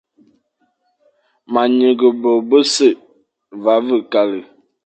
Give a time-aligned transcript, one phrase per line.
[1.51, 2.87] Ma nyeghe bô bese,
[3.63, 4.39] va ve kale.